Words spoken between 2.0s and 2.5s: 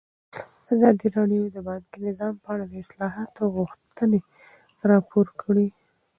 نظام په